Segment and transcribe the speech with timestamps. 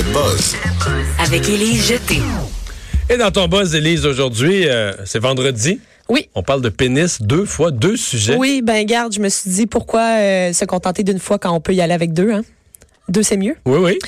[0.00, 0.56] Le buzz
[1.18, 2.20] avec Élise Jeté.
[3.10, 5.78] Et dans ton buzz, Élise, aujourd'hui, euh, c'est vendredi.
[6.08, 6.30] Oui.
[6.34, 8.36] On parle de pénis deux fois, deux sujets.
[8.36, 11.60] Oui, ben garde, je me suis dit pourquoi euh, se contenter d'une fois quand on
[11.60, 12.40] peut y aller avec deux, hein?
[13.10, 13.56] Deux, c'est mieux.
[13.66, 13.98] Oui, oui.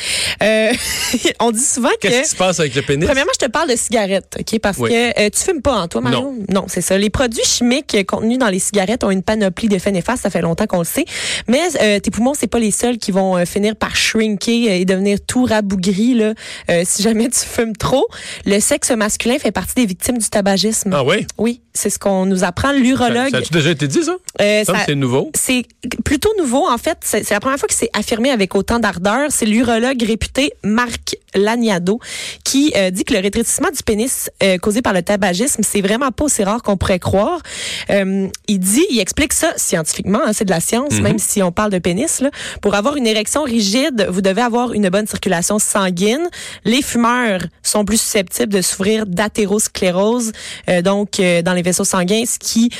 [0.42, 0.72] Euh,
[1.40, 2.08] on dit souvent que.
[2.08, 3.04] Qu'est-ce qui se passe avec le pénis?
[3.06, 4.58] Premièrement, je te parle de cigarettes, OK?
[4.60, 4.90] Parce Oui.
[4.90, 6.34] que euh, tu fumes pas, hein, toi, Marion?
[6.48, 6.64] Non.
[6.68, 6.96] c'est ça.
[6.96, 10.22] Les produits chimiques contenus dans les cigarettes ont une panoplie d'effets néfastes.
[10.22, 11.04] Ça fait longtemps qu'on le sait.
[11.48, 14.84] Mais euh, tes poumons, c'est pas les seuls qui vont euh, finir par shrinker et
[14.84, 16.34] devenir tout rabougris, là,
[16.70, 18.06] euh, si jamais tu fumes trop.
[18.46, 20.92] Le sexe masculin fait partie des victimes du tabagisme.
[20.94, 21.26] Ah oui?
[21.38, 22.68] Oui, c'est ce qu'on nous apprend.
[22.68, 23.30] Ça, L'urologue.
[23.32, 24.14] ça a-tu déjà été dit, ça?
[24.40, 25.30] Euh, Ça, ça- c'est nouveau?
[25.34, 25.64] c'est
[26.04, 26.98] plutôt nouveau, en fait.
[27.02, 28.78] C'est la première fois que c'est affirmé avec autant
[29.28, 31.98] C'est l'urologue réputé Marc Laniado
[32.44, 36.10] qui euh, dit que le rétrécissement du pénis euh, causé par le tabagisme, c'est vraiment
[36.10, 37.40] pas aussi rare qu'on pourrait croire.
[37.90, 41.52] Euh, il dit, il explique ça scientifiquement, hein, c'est de la science, même si on
[41.52, 42.20] parle de pénis.
[42.20, 42.30] Là.
[42.60, 46.28] Pour avoir une érection rigide, vous devez avoir une bonne circulation sanguine.
[46.64, 50.32] Les fumeurs sont plus susceptibles de souffrir d'athérosclérose,
[50.84, 52.70] donc dans les vaisseaux sanguins, ce qui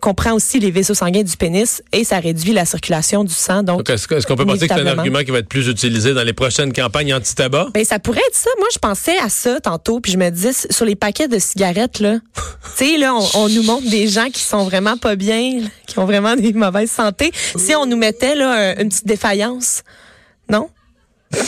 [0.00, 3.62] comprend aussi les vaisseaux sanguins du pénis et ça réduit la circulation du sang.
[3.62, 6.14] Donc, Donc, est-ce qu'on peut penser que c'est un argument qui va être plus utilisé
[6.14, 7.68] dans les prochaines campagnes anti-tabac?
[7.74, 8.50] Ben, ça pourrait être ça.
[8.58, 12.00] Moi, je pensais à ça tantôt, puis je me disais, sur les paquets de cigarettes,
[12.00, 12.18] là,
[12.76, 16.04] tu sais, là, on, nous montre des gens qui sont vraiment pas bien, qui ont
[16.06, 17.30] vraiment des mauvaises santé.
[17.56, 19.82] Si on nous mettait, là, un- une petite défaillance,
[20.50, 20.68] non?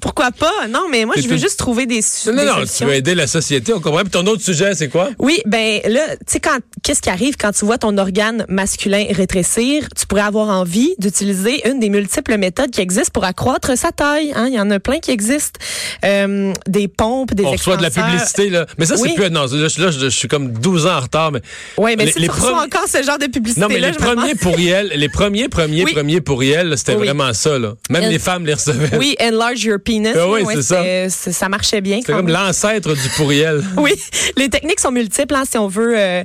[0.00, 0.66] Pourquoi pas?
[0.68, 3.26] Non, mais moi, je veux juste trouver des, Non, non, non, tu veux aider la
[3.26, 4.00] société, on comprend.
[4.02, 5.10] Puis ton autre sujet, c'est quoi?
[5.18, 9.06] Oui, ben là, tu sais quand qu'est-ce qui arrive quand tu vois ton organe masculin
[9.10, 13.90] rétrécir, tu pourrais avoir envie d'utiliser une des multiples méthodes qui existent pour accroître sa
[13.92, 14.32] taille.
[14.34, 14.46] Hein?
[14.48, 15.58] Il y en a plein qui existent,
[16.04, 18.66] Euh, des pompes, des On reçoit de la publicité, là.
[18.78, 19.14] Mais ça, c'est Oui.
[19.14, 19.30] plus.
[19.30, 21.40] Non, là, je, là, je- je suis comme 12 ans en retard, mais.
[21.78, 23.90] Oui, mais Les- si les tu reçois encore ce genre de publicité Non, mais là,
[23.90, 25.92] les premiers pourriels, les premiers, premiers, Oui.
[25.92, 27.06] premiers pourriels, c'était Oui.
[27.06, 27.74] vraiment ça, là.
[27.92, 28.96] Même les femmes les recevaient.
[28.98, 30.08] Oui, enlarge your penis.
[30.14, 31.32] Ah oui, ouais, c'est ça.
[31.32, 32.00] Ça marchait bien.
[32.04, 33.62] C'est comme l'ancêtre du pourriel.
[33.76, 33.92] Oui,
[34.36, 36.22] les techniques sont multiples hein, si on veut euh,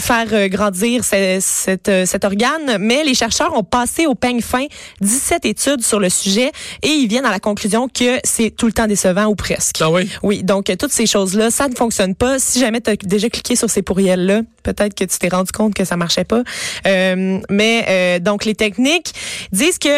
[0.00, 4.40] faire euh, grandir ce- cette, euh, cet organe, mais les chercheurs ont passé au peigne
[4.42, 4.66] fin
[5.00, 6.50] 17 études sur le sujet
[6.82, 9.76] et ils viennent à la conclusion que c'est tout le temps décevant ou presque.
[9.80, 10.08] Ah oui?
[10.22, 12.38] Oui, donc euh, toutes ces choses-là, ça ne fonctionne pas.
[12.38, 15.74] Si jamais tu as déjà cliqué sur ces pourriels-là, peut-être que tu t'es rendu compte
[15.74, 16.42] que ça marchait pas.
[16.86, 19.12] Euh, mais euh, donc les techniques
[19.52, 19.88] disent que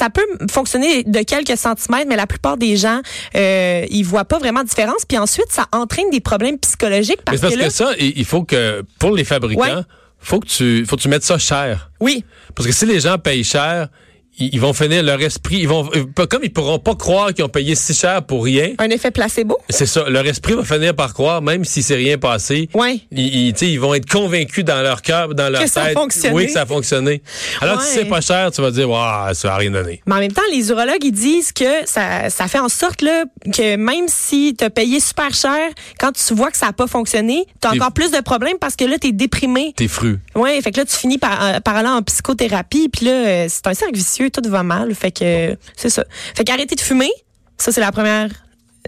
[0.00, 3.00] ça peut fonctionner de quelques centimètres, mais la plupart des gens,
[3.36, 5.04] euh, ils voient pas vraiment de différence.
[5.06, 7.92] Puis ensuite, ça entraîne des problèmes psychologiques Mais parce, c'est parce que que, là, ça,
[7.98, 9.82] il il faut que, pour les fabricants, Ouais.
[10.18, 11.90] faut que tu, faut que tu mettes ça cher.
[12.00, 12.24] oui,
[12.54, 13.88] Parce que si les gens payent cher,
[14.40, 17.48] ils, vont finir leur esprit, ils vont, euh, comme ils pourront pas croire qu'ils ont
[17.48, 18.70] payé si cher pour rien.
[18.78, 19.58] un effet placebo?
[19.68, 22.68] C'est ça, leur esprit va finir par croire, même si c'est rien passé.
[22.74, 23.00] Ouais.
[23.12, 25.72] Ils, ils, tu sais, ils vont être convaincus dans leur cœur, dans leur Que tête.
[25.74, 26.34] ça a fonctionné.
[26.34, 27.22] Oui, que ça a fonctionné.
[27.60, 28.02] Alors que si Ouais.
[28.04, 30.02] c'est pas cher, tu vas dire, waouh, ça a rien donné.
[30.06, 33.24] Mais en même temps, les urologues, ils disent que ça, ça fait en sorte là,
[33.52, 35.58] que même si tu as payé super cher,
[35.98, 38.76] quand tu vois que ça n'a pas fonctionné, tu as encore plus de problèmes parce
[38.76, 39.72] que là, tu es déprimé.
[39.76, 40.18] T'es fru.
[40.34, 43.46] Oui, fait que là, tu finis par, euh, par aller en psychothérapie, puis là, euh,
[43.48, 44.94] c'est un cercle vicieux, tout va mal.
[44.94, 46.04] Fait que c'est ça.
[46.36, 47.10] Fait qu'arrêtez de fumer,
[47.58, 48.28] ça, c'est la première.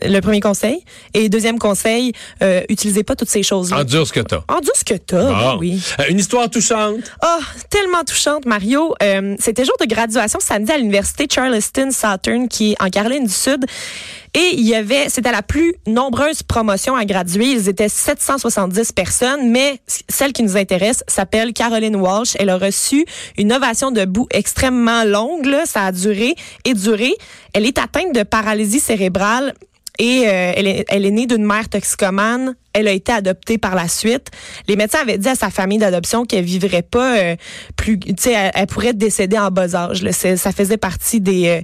[0.03, 0.83] Le premier conseil.
[1.13, 3.81] Et deuxième conseil, euh, utilisez pas toutes ces choses-là.
[3.81, 4.41] Endure ce que t'as.
[4.49, 5.59] Endure ce que t'as, Bon.
[5.61, 5.83] oui.
[6.01, 6.97] Euh, Une histoire touchante.
[7.23, 7.39] Oh,
[7.69, 8.95] tellement touchante, Mario.
[9.03, 13.33] Euh, C'était jour de graduation samedi à l'université Charleston Southern, qui est en Caroline du
[13.33, 13.67] Sud.
[14.35, 17.51] Et il y avait, c'était la plus nombreuse promotion à graduer.
[17.51, 22.35] Ils étaient 770 personnes, mais celle qui nous intéresse s'appelle Caroline Walsh.
[22.39, 23.05] Elle a reçu
[23.37, 25.45] une ovation debout extrêmement longue.
[25.45, 25.67] Là.
[25.67, 26.35] Ça a duré
[26.65, 27.13] et duré.
[27.53, 29.53] Elle est atteinte de paralysie cérébrale.
[30.03, 32.57] Et euh, elle, est, elle est née d'une mère toxicomane.
[32.75, 34.29] Elle a été adoptée par la suite.
[34.67, 37.37] Les médecins avaient dit à sa famille d'adoption qu'elle vivrait pas euh,
[37.77, 40.03] plus, tu sais, elle, elle pourrait décéder en bas âge.
[40.03, 40.11] là.
[40.13, 41.61] Ça faisait partie des euh,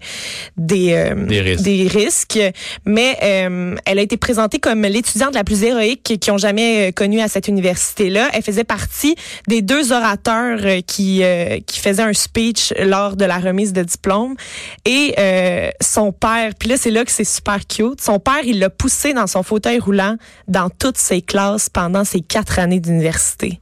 [0.59, 1.65] des, euh, Des risques.
[1.65, 2.38] des risques.
[2.84, 6.93] Mais euh, elle a été présentée comme l'étudiante la plus héroïque qui ont jamais euh,
[6.93, 8.28] connu à cette université-là.
[8.34, 9.16] Elle faisait partie
[9.49, 14.37] des deux orateurs qui euh, qui faisaient un speech lors de la remise de diplôme.
[14.84, 18.02] Et euh, son père, puis là c'est là que c'est super cute.
[18.02, 20.17] Son père, il l'a poussé dans son fauteuil roulant
[20.49, 23.59] dans toutes ses classes pendant ses quatre années d'université.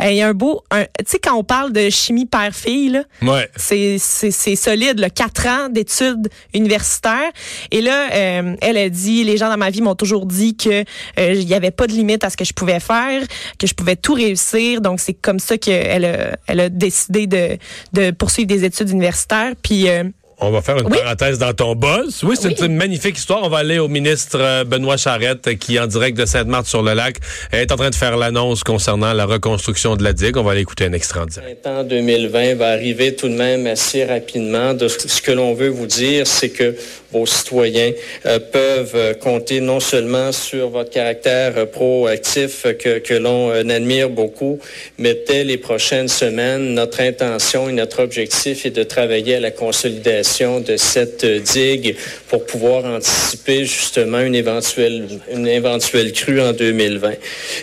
[0.00, 3.02] Euh, Il y a un beau, tu sais quand on parle de chimie père-fille.
[3.22, 3.48] Ouais.
[3.56, 7.30] C'est, solide, là, quatre ans d'études universitaires.
[7.70, 10.80] Et là, euh, elle a dit, les gens dans ma vie m'ont toujours dit que
[11.18, 13.22] euh, il y avait pas de limite à ce que je pouvais faire,
[13.58, 14.80] que je pouvais tout réussir.
[14.80, 17.58] Donc c'est comme ça qu'elle a, elle a décidé de,
[17.92, 19.52] de poursuivre des études universitaires.
[19.62, 20.04] Puis euh,
[20.38, 20.98] On va faire une Oui.
[21.02, 22.22] parenthèse dans ton boss.
[22.22, 22.66] Oui, c'est Oui.
[22.66, 23.40] une magnifique histoire.
[23.42, 27.16] On va aller au ministre euh, Benoît Charette, qui, en direct de Sainte-Marthe-sur-le-Lac,
[27.52, 30.36] est en train de faire l'annonce concernant la reconstruction de la digue.
[30.36, 31.62] On va aller écouter un extrait en direct.
[31.62, 34.74] printemps 2020 va arriver tout de même assez rapidement.
[34.74, 36.76] De ce ce que l'on veut vous dire, c'est que
[37.16, 37.92] vos citoyens
[38.26, 44.58] euh, peuvent euh, compter non seulement sur votre caractère euh, proactif que, l'on admire beaucoup,
[44.98, 49.50] mais dès les prochaines semaines, notre intention et notre objectif est de travailler à la
[49.50, 51.96] consolidation de cette digue
[52.28, 57.12] pour pouvoir anticiper justement une éventuelle, une éventuelle crue en 2020.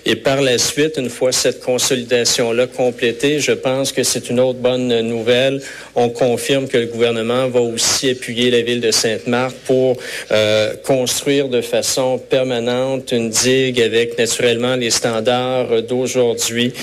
[0.05, 4.59] Et par la suite, une fois cette consolidation-là complétée, je pense que c'est une autre
[4.59, 5.61] bonne nouvelle.
[5.95, 9.97] On confirme que le gouvernement va aussi appuyer la ville de Sainte-Marthe pour
[10.31, 16.73] euh, construire de façon permanente une digue avec naturellement les standards d'aujourd'hui.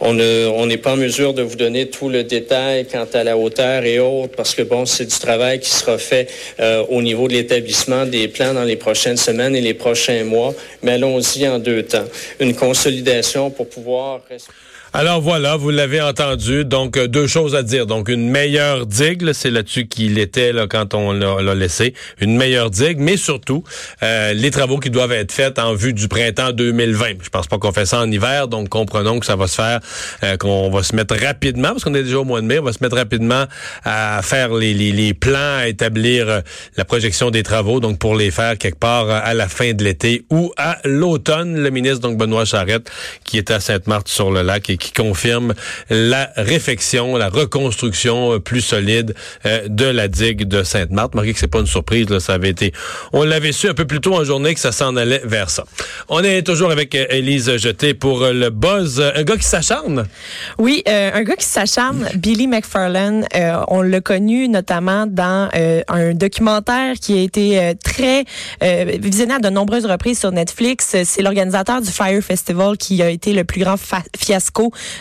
[0.00, 3.24] On ne- on n'est pas en mesure de vous donner tout le détail quant à
[3.24, 6.28] la hauteur et autres parce que bon, c'est du travail qui sera fait
[6.60, 10.54] euh, au niveau de l'établissement des plans dans les prochaines semaines et les prochains mois.
[10.82, 12.04] Mais allons-y en deux temps.
[12.40, 14.20] Une consolidation pour pouvoir
[14.92, 16.64] Alors voilà, vous l'avez entendu.
[16.64, 17.86] Donc, euh, deux choses à dire.
[17.86, 21.94] Donc, une meilleure digue, c'est là-dessus qu'il était là, quand on l'a l'a laissé.
[22.20, 23.62] Une meilleure digue, mais surtout,
[24.02, 27.22] euh, les travaux qui doivent être faits en vue du printemps 2020.
[27.22, 29.78] Je pense pas qu'on fait ça en hiver, donc comprenons que ça va se faire,
[30.24, 32.64] euh, qu'on va se mettre rapidement, parce qu'on est déjà au mois de mai, on
[32.64, 33.44] va se mettre rapidement
[33.84, 36.40] à faire les, les, les plans, à établir euh,
[36.76, 40.24] la projection des travaux, donc pour les faire quelque part à la fin de l'été
[40.30, 41.62] ou à l'automne.
[41.62, 42.90] Le ministre, donc Benoît Charette,
[43.22, 45.54] qui est à Sainte-Marthe-sur-le-Lac et qui confirme
[45.88, 49.14] la réfection, la reconstruction euh, plus solide
[49.46, 51.14] euh, de la digue de Sainte-Marthe.
[51.14, 52.72] Marquez que c'est pas une surprise, là, ça avait été,
[53.12, 55.64] on l'avait su un peu plus tôt en journée que ça s'en allait vers ça.
[56.08, 60.06] On est toujours avec euh, Élise Jeté pour le buzz, un gars qui s'acharne.
[60.58, 65.82] Oui, euh, un gars qui s'acharne, Billy McFarlane, euh, on l'a connu notamment dans euh,
[65.88, 68.24] un documentaire qui a été euh, très
[68.62, 70.96] euh, visionné à de nombreuses reprises sur Netflix.
[71.04, 74.02] C'est l'organisateur du Fire Festival qui a été le plus grand fa-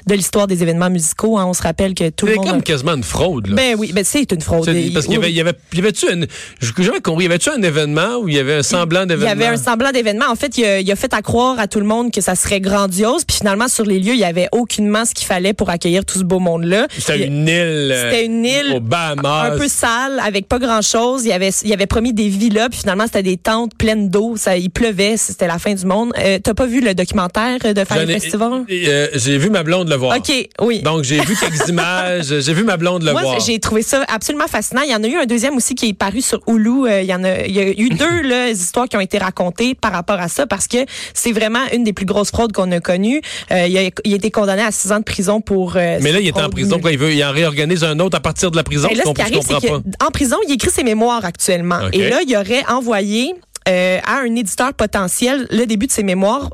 [0.07, 1.37] de l'histoire des événements musicaux.
[1.37, 1.45] hein.
[1.47, 2.47] On se rappelle que tout le C'est monde...
[2.49, 3.47] comme quasiment une fraude.
[3.47, 3.55] Là.
[3.55, 4.65] Ben oui, ben c'est une fraude.
[4.65, 6.21] C'est- parce qu'il y avait, il y avait, il y avait-tu un,
[6.61, 9.03] je n'ai jamais compris, y avait-tu un événement où il y avait un semblant Il
[9.03, 9.31] y d'événement?
[9.31, 10.25] avait un semblant d'événement.
[10.29, 12.35] En fait, il a, il a fait à croire à tout le monde que ça
[12.35, 13.23] serait grandiose.
[13.25, 16.19] Puis finalement, sur les lieux, il y avait aucunement ce qu'il fallait pour accueillir tout
[16.19, 16.87] ce beau monde-là.
[16.97, 17.91] C'était une île.
[17.91, 19.51] euh, C'était une île Aux Bahamas.
[19.53, 21.25] un peu sale, avec pas grand-chose.
[21.25, 24.35] Il avait, il avait promis des villas, puis finalement, c'était des tentes pleines d'eau.
[24.37, 26.11] Ça, il pleuvait, c'était la fin du monde.
[26.17, 28.63] Euh, T'as pas vu le documentaire de Fire Festival?
[28.69, 30.17] euh, j'ai vu ma blonde le voir.
[30.17, 30.81] OK, oui.
[30.81, 32.39] Donc, j'ai vu quelques images.
[32.39, 33.39] J'ai vu ma blonde le Moi, voir.
[33.39, 34.81] j'ai trouvé ça absolument fascinant.
[34.83, 36.87] Il y en a eu un deuxième aussi qui est paru sur Hulu.
[36.87, 39.17] Euh, il y en a, il y a eu deux là, histoires qui ont été
[39.17, 40.77] racontées par rapport à ça parce que
[41.13, 43.21] c'est vraiment une des plus grosses fraudes qu'on a connues.
[43.51, 45.75] Euh, il, a, il a été condamné à six ans de prison pour.
[45.75, 46.71] euh, Mais là, il est en prison.
[46.77, 48.89] Pourquoi il veut, il en réorganise un autre à partir de la prison.
[48.93, 51.81] Là, ce qui arrive, c'est qu'en prison, il écrit ses mémoires actuellement.
[51.93, 53.33] Et là, il aurait envoyé
[53.67, 56.49] euh, à un éditeur potentiel le début de ses mémoires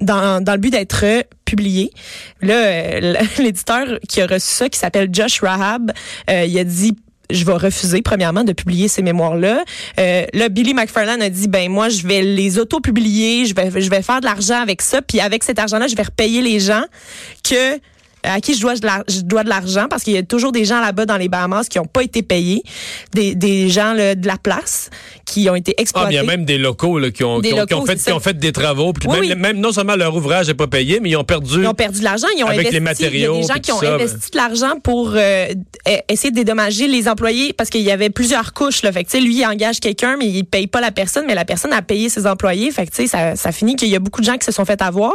[0.00, 1.04] dans, dans le but d'être
[1.44, 1.90] publié.
[2.42, 5.92] Là, euh, l'éditeur qui a reçu ça, qui s'appelle Josh Rahab,
[6.30, 6.96] euh, il a dit
[7.30, 9.64] je vais refuser premièrement de publier ces mémoires-là.
[9.98, 13.88] Euh, là, Billy McFarlane a dit ben moi je vais les auto-publier, je vais je
[13.88, 16.84] vais faire de l'argent avec ça, puis avec cet argent-là, je vais repayer les gens
[17.42, 17.80] que
[18.24, 20.64] à qui je dois de je dois de l'argent parce qu'il y a toujours des
[20.64, 22.62] gens là-bas dans les Bahamas qui n'ont pas été payés,
[23.12, 24.90] des, des gens là, de la place
[25.34, 26.12] qui ont été Ah, mais exploités.
[26.12, 28.12] il y a même des locaux là, qui, ont, qui, ont, qui ont fait, qui
[28.12, 28.92] ont fait des travaux.
[28.92, 29.34] Puis Oui, même, oui.
[29.36, 31.60] même non seulement leur ouvrage n'est pas payé, mais ils ont perdu.
[31.62, 32.74] Ils ont perdu de l'argent, ils ont Avec investi.
[32.74, 35.46] les matériaux, Il y a des gens qui ont ça, investi de l'argent pour euh,
[35.88, 38.82] e- essayer de dédommager les employés parce qu'il y avait plusieurs couches.
[38.82, 38.92] Là.
[38.92, 41.72] Fait que, lui, il engage quelqu'un, mais il paye pas la personne, mais la personne
[41.72, 42.70] a payé ses employés.
[42.70, 44.80] Fait que, ça, ça finit qu'il y a beaucoup de gens qui se sont fait
[44.82, 45.12] avoir.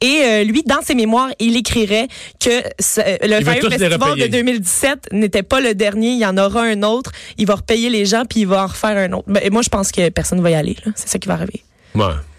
[0.00, 2.08] Et euh, lui, dans ses mémoires, il écrirait
[2.40, 2.50] que
[2.80, 4.28] ce- le Il Fire Festival de repayer.
[4.28, 6.10] 2017 n'était pas le dernier.
[6.10, 7.12] Il y en aura un autre.
[7.38, 9.24] Il va repayer les gens, puis il va en refaire un autre.
[9.28, 10.76] Ben, moi, je pense que personne va y aller.
[10.96, 11.62] C'est ça qui va arriver.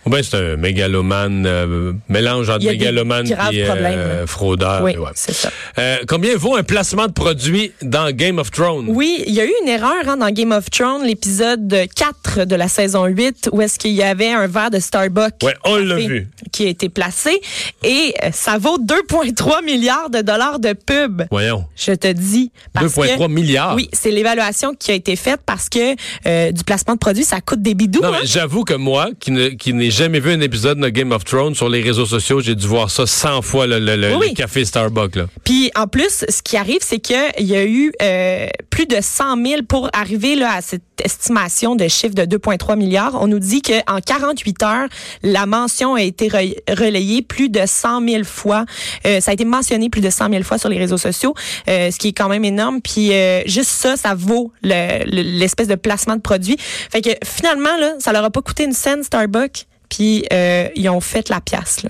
[0.06, 4.28] Ou bien c'est un mégalomane, euh, mélange entre mégalomane et euh, là.
[4.28, 4.84] fraudeur.
[4.84, 5.10] oui, ouais.
[5.16, 5.50] c'est ça.
[5.80, 8.86] Euh, combien vaut un placement de produit dans Game of Thrones?
[8.88, 12.56] Oui, il y a eu une erreur hein, dans Game of Thrones, l'épisode 4 de
[12.56, 15.96] la saison 8, où est-ce qu'il y avait un verre de Starbucks Ouais, on l'a
[15.96, 16.28] vu.
[16.52, 17.42] qui a été placé
[17.84, 21.24] et ça vaut 2,3 milliards de dollars de pub.
[21.32, 21.66] Voyons.
[21.76, 22.52] Je te dis.
[22.74, 23.74] parce 2,3 que- milliards?
[23.74, 27.64] Oui, c'est l'évaluation qui a été faite parce que du placement de produits, ça coûte
[27.64, 28.02] des bidous.
[28.02, 28.18] Non, hein.
[28.22, 31.70] mais j'avoue que moi, qui n'ai jamais vu un épisode de Game of Thrones sur
[31.70, 32.42] les réseaux sociaux.
[32.42, 34.28] J'ai dû voir ça 100 fois, le, le- le- Oui, oui.
[34.30, 35.16] le café Starbucks.
[35.16, 35.26] Là.
[35.44, 39.44] Puis en plus, ce qui arrive, c'est qu'il y a eu euh, plus de 100
[39.44, 43.18] 000 pour arriver là, à cette estimation de chiffre de 2,3 milliards.
[43.22, 44.88] On nous dit qu'en 48 heures,
[45.24, 48.66] la mention a été re- relayée plus de 100 000 fois.
[49.06, 51.34] Euh, ça a été mentionné plus de 100 000 fois sur les réseaux sociaux,
[51.70, 52.82] euh, ce qui est quand même énorme.
[52.82, 56.58] Puis euh, juste ça, ça vaut le- le- l'espèce de placement de produit.
[56.60, 59.66] Fait que finalement, là, ça leur a pas coûté une scène Starbucks?
[59.96, 61.90] Puis euh, ils ont fait la pièce, là.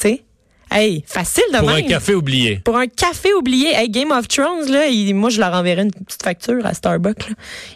[0.00, 0.22] Tu sais?
[0.74, 1.84] Hey, facile de Pour même.
[1.84, 2.56] un café oublié.
[2.64, 5.90] Pour un café oublié, hey, Game of Thrones, là, il- moi, je leur enverrai une
[5.92, 7.28] petite facture à Starbucks.
[7.28, 7.34] Là.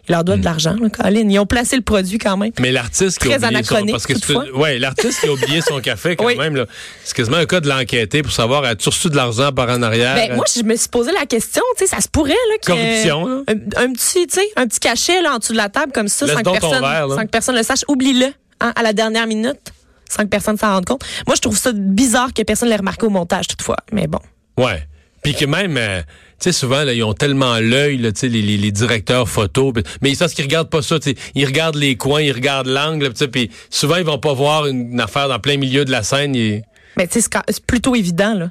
[0.08, 0.24] Ils leur Hmm.
[0.24, 1.28] doivent de l'argent, là, Colin.
[1.28, 2.52] Ils ont placé le produit quand même.
[2.58, 5.78] Mais l'artiste qui a Très oublié son, parce que ouais, l'artiste qui a oublié son
[5.80, 6.36] café quand Oui.
[6.38, 6.64] même là,
[7.04, 10.14] c'est quasiment un cas de l'enquêter pour savoir as-tu reçu de l'argent par en arrière?
[10.14, 12.66] Ben, moi, je me suis posé la question, tu sais, ça se pourrait, là, que.
[12.72, 13.42] Corruption, là.
[13.48, 16.08] Un, un petit, tu sais, un petit cachet, là, en dessous de la table, comme
[16.08, 17.84] ça, Laisse sans que, personne, verre, sans que personne le sache.
[17.88, 19.72] Oublie-le, hein, à la dernière minute,
[20.08, 21.04] sans que personne s'en rende compte.
[21.26, 23.76] Moi, je trouve ça bizarre que personne l'ait remarqué au montage, toutefois.
[23.92, 24.20] Mais bon.
[24.56, 24.86] Ouais.
[25.22, 26.06] Puis que même, euh, tu
[26.38, 29.74] sais, souvent, là, ils ont tellement l'œil, tu sais, les, les, les directeurs photos.
[30.00, 31.16] Mais ils savent qu'ils regardent pas ça, tu sais.
[31.34, 34.66] Ils regardent les coins, ils regardent l'angle, tu sais, puis souvent, ils vont pas voir
[34.66, 36.36] une, une affaire dans plein milieu de la scène.
[36.36, 36.62] Ils...
[36.96, 38.50] Mais tu sais, c'est plutôt évident, là.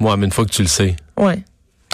[0.00, 0.94] Moi, mais une fois que tu le sais.
[1.16, 1.42] Ouais.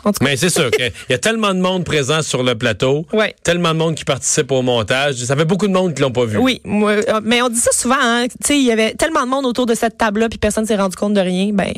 [0.04, 0.24] En tout cas.
[0.24, 3.34] Mais c'est sûr qu'il y a tellement de monde présent sur le plateau, Ouais.
[3.42, 5.16] tellement de monde qui participe au montage.
[5.16, 6.38] Ça fait beaucoup de monde qui l'ont pas vu.
[6.38, 7.96] Oui, euh, mais on dit ça souvent.
[8.00, 10.96] Hein, il y avait tellement de monde autour de cette table-là, puis personne s'est rendu
[10.96, 11.50] compte de rien.
[11.52, 11.72] Ben,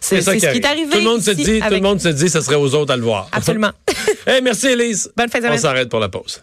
[0.00, 0.90] c'est ce qui est arrivé.
[0.90, 2.92] Tout le monde se dit, tout le avec- monde se dit, ça serait aux autres
[2.92, 3.28] à le voir.
[3.32, 3.70] Absolument.
[4.28, 5.10] Hey, merci Elise.
[5.16, 6.42] Bonne fin de On s'arrête pour la pause.